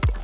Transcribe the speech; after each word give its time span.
Bye. 0.00 0.23